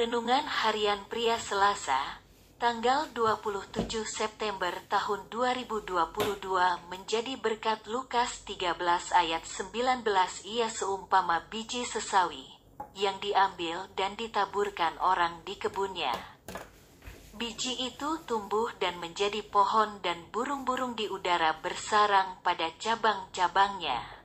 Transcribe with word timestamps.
Renungan 0.00 0.48
Harian 0.48 1.04
Pria 1.12 1.36
Selasa, 1.36 2.24
tanggal 2.56 3.12
27 3.12 3.84
September 4.08 4.72
tahun 4.88 5.28
2022 5.28 5.92
menjadi 6.88 7.36
berkat 7.36 7.84
Lukas 7.84 8.40
13 8.48 8.80
ayat 9.12 9.44
19 9.44 10.00
Ia 10.48 10.72
seumpama 10.72 11.44
biji 11.52 11.84
sesawi, 11.84 12.48
yang 12.96 13.20
diambil 13.20 13.92
dan 13.92 14.16
ditaburkan 14.16 14.96
orang 15.04 15.44
di 15.44 15.60
kebunnya. 15.60 16.16
Biji 17.36 17.84
itu 17.84 18.24
tumbuh 18.24 18.72
dan 18.80 18.96
menjadi 19.04 19.44
pohon 19.52 20.00
dan 20.00 20.16
burung-burung 20.32 20.96
di 20.96 21.12
udara 21.12 21.60
bersarang 21.60 22.40
pada 22.40 22.72
cabang-cabangnya. 22.80 24.19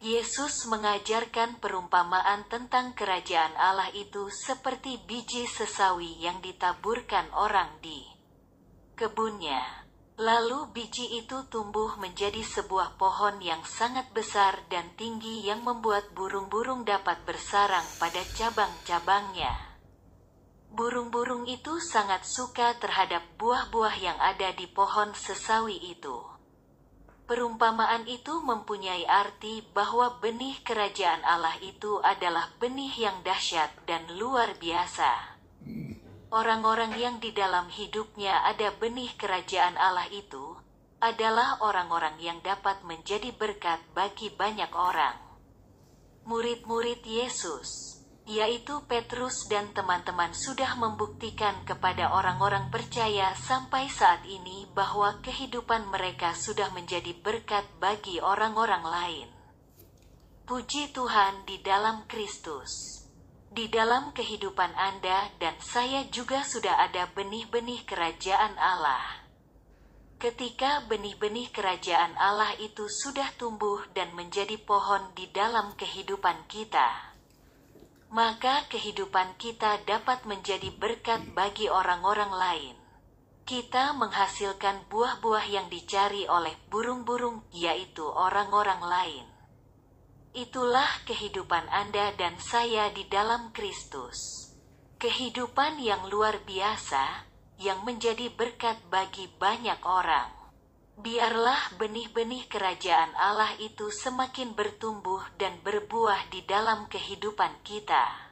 Yesus 0.00 0.64
mengajarkan 0.64 1.60
perumpamaan 1.60 2.48
tentang 2.48 2.96
kerajaan 2.96 3.52
Allah 3.60 3.92
itu 3.92 4.32
seperti 4.32 4.96
biji 5.04 5.44
sesawi 5.44 6.16
yang 6.24 6.40
ditaburkan 6.40 7.28
orang 7.36 7.68
di 7.84 8.00
kebunnya. 8.96 9.60
Lalu 10.16 10.72
biji 10.72 11.20
itu 11.20 11.44
tumbuh 11.52 12.00
menjadi 12.00 12.40
sebuah 12.40 12.96
pohon 12.96 13.44
yang 13.44 13.60
sangat 13.68 14.08
besar 14.16 14.64
dan 14.72 14.88
tinggi 14.96 15.44
yang 15.44 15.60
membuat 15.68 16.08
burung-burung 16.16 16.88
dapat 16.88 17.20
bersarang 17.28 17.84
pada 18.00 18.24
cabang-cabangnya. 18.40 19.52
Burung-burung 20.72 21.44
itu 21.44 21.76
sangat 21.76 22.24
suka 22.24 22.72
terhadap 22.80 23.20
buah-buah 23.36 24.00
yang 24.00 24.16
ada 24.16 24.48
di 24.56 24.64
pohon 24.64 25.12
sesawi 25.12 25.76
itu. 25.92 26.29
Perumpamaan 27.30 28.10
itu 28.10 28.42
mempunyai 28.42 29.06
arti 29.06 29.62
bahwa 29.70 30.18
benih 30.18 30.58
kerajaan 30.66 31.22
Allah 31.22 31.54
itu 31.62 32.02
adalah 32.02 32.50
benih 32.58 32.90
yang 32.98 33.22
dahsyat 33.22 33.70
dan 33.86 34.02
luar 34.18 34.58
biasa. 34.58 35.38
Orang-orang 36.34 36.98
yang 36.98 37.22
di 37.22 37.30
dalam 37.30 37.70
hidupnya 37.70 38.42
ada 38.50 38.74
benih 38.74 39.14
kerajaan 39.14 39.78
Allah 39.78 40.10
itu 40.10 40.58
adalah 40.98 41.62
orang-orang 41.62 42.18
yang 42.18 42.42
dapat 42.42 42.82
menjadi 42.82 43.30
berkat 43.38 43.78
bagi 43.94 44.34
banyak 44.34 44.74
orang. 44.74 45.14
Murid-murid 46.26 47.06
Yesus 47.06 47.99
yaitu 48.30 48.78
Petrus 48.86 49.50
dan 49.50 49.74
teman-teman 49.74 50.30
sudah 50.30 50.78
membuktikan 50.78 51.66
kepada 51.66 52.14
orang-orang 52.14 52.70
percaya 52.70 53.34
sampai 53.34 53.90
saat 53.90 54.22
ini 54.22 54.70
bahwa 54.70 55.18
kehidupan 55.18 55.90
mereka 55.90 56.30
sudah 56.38 56.70
menjadi 56.70 57.10
berkat 57.18 57.66
bagi 57.82 58.22
orang-orang 58.22 58.86
lain. 58.86 59.28
Puji 60.46 60.94
Tuhan 60.94 61.42
di 61.42 61.58
dalam 61.58 62.06
Kristus. 62.06 63.02
Di 63.50 63.66
dalam 63.66 64.14
kehidupan 64.14 64.78
Anda 64.78 65.34
dan 65.42 65.58
saya 65.58 66.06
juga 66.06 66.46
sudah 66.46 66.86
ada 66.86 67.10
benih-benih 67.10 67.82
kerajaan 67.82 68.54
Allah. 68.62 69.26
Ketika 70.22 70.86
benih-benih 70.86 71.50
kerajaan 71.50 72.14
Allah 72.14 72.54
itu 72.62 72.86
sudah 72.86 73.34
tumbuh 73.34 73.82
dan 73.90 74.14
menjadi 74.14 74.54
pohon 74.62 75.10
di 75.18 75.26
dalam 75.34 75.74
kehidupan 75.74 76.46
kita, 76.46 77.10
maka 78.10 78.66
kehidupan 78.66 79.38
kita 79.38 79.78
dapat 79.86 80.26
menjadi 80.26 80.74
berkat 80.74 81.30
bagi 81.30 81.70
orang-orang 81.70 82.34
lain. 82.34 82.76
Kita 83.46 83.94
menghasilkan 83.94 84.90
buah-buah 84.90 85.46
yang 85.46 85.66
dicari 85.70 86.26
oleh 86.26 86.54
burung-burung, 86.70 87.46
yaitu 87.54 88.02
orang-orang 88.02 88.82
lain. 88.82 89.26
Itulah 90.34 90.90
kehidupan 91.06 91.66
Anda 91.70 92.14
dan 92.14 92.38
saya 92.38 92.90
di 92.94 93.06
dalam 93.06 93.50
Kristus. 93.54 94.50
Kehidupan 94.98 95.78
yang 95.82 96.06
luar 96.06 96.42
biasa, 96.46 97.26
yang 97.58 97.82
menjadi 97.86 98.30
berkat 98.34 98.78
bagi 98.90 99.26
banyak 99.38 99.82
orang. 99.86 100.39
Biarlah 101.00 101.80
benih-benih 101.80 102.44
kerajaan 102.52 103.16
Allah 103.16 103.56
itu 103.56 103.88
semakin 103.88 104.52
bertumbuh 104.52 105.24
dan 105.40 105.56
berbuah 105.64 106.28
di 106.28 106.44
dalam 106.44 106.92
kehidupan 106.92 107.64
kita. 107.64 108.28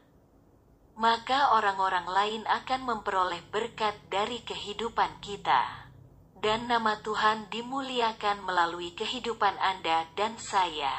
Maka 1.00 1.56
orang-orang 1.56 2.04
lain 2.04 2.42
akan 2.44 2.84
memperoleh 2.84 3.40
berkat 3.48 3.96
dari 4.12 4.44
kehidupan 4.44 5.16
kita. 5.24 5.88
Dan 6.36 6.68
nama 6.68 7.00
Tuhan 7.00 7.48
dimuliakan 7.48 8.44
melalui 8.44 8.92
kehidupan 8.92 9.56
Anda 9.56 10.04
dan 10.12 10.36
saya. 10.36 10.92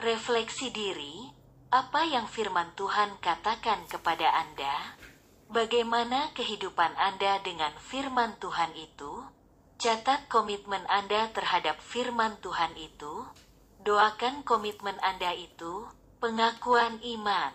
Refleksi 0.00 0.72
diri, 0.72 1.28
apa 1.68 2.08
yang 2.08 2.24
firman 2.32 2.72
Tuhan 2.80 3.20
katakan 3.20 3.84
kepada 3.92 4.40
Anda? 4.40 4.96
Bagaimana 5.52 6.32
kehidupan 6.32 6.96
Anda 6.96 7.44
dengan 7.44 7.76
firman 7.76 8.40
Tuhan 8.40 8.72
itu? 8.72 9.43
Catat 9.74 10.30
komitmen 10.30 10.86
Anda 10.86 11.28
terhadap 11.34 11.82
firman 11.82 12.38
Tuhan 12.38 12.78
itu. 12.78 13.26
Doakan 13.82 14.46
komitmen 14.46 14.96
Anda 15.02 15.34
itu, 15.34 15.84
pengakuan 16.22 17.02
iman. 17.02 17.52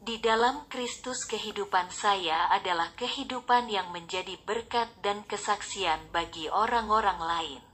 Di 0.00 0.16
dalam 0.18 0.64
Kristus 0.72 1.28
kehidupan 1.28 1.92
saya 1.92 2.48
adalah 2.50 2.90
kehidupan 2.96 3.68
yang 3.68 3.92
menjadi 3.92 4.40
berkat 4.48 4.88
dan 5.04 5.22
kesaksian 5.28 6.08
bagi 6.10 6.48
orang-orang 6.48 7.20
lain. 7.20 7.67